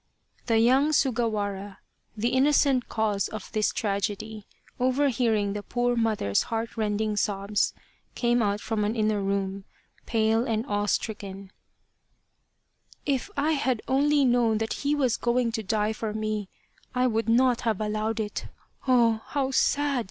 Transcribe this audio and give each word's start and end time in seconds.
The 0.47 0.57
young 0.57 0.93
Sugawara, 0.93 1.77
the 2.17 2.29
innocent 2.29 2.89
cause 2.89 3.27
of 3.27 3.51
this 3.51 3.71
tragedy, 3.71 4.47
overhearing 4.79 5.53
the 5.53 5.61
poor 5.61 5.95
mother's 5.95 6.41
heart 6.49 6.75
rending 6.75 7.15
sobs, 7.15 7.75
came 8.15 8.41
out 8.41 8.61
from 8.61 8.83
an 8.83 8.95
inner 8.95 9.21
room, 9.21 9.63
pale 10.07 10.47
and 10.47 10.65
awe 10.65 10.87
stricken:" 10.87 11.51
If 13.15 13.29
I 13.37 13.51
had 13.51 13.83
only 13.87 14.25
known 14.25 14.57
that 14.57 14.73
he 14.81 14.95
was 14.95 15.17
going 15.17 15.51
to 15.51 15.61
die 15.61 15.93
for 15.93 16.15
me, 16.15 16.49
I 16.95 17.05
would 17.05 17.29
not 17.29 17.61
have 17.61 17.79
allowed 17.79 18.19
it 18.19 18.47
oh 18.87 19.21
how 19.27 19.51
sad 19.51 19.99